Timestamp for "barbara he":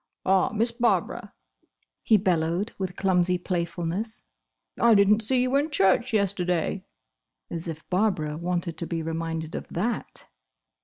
0.71-2.17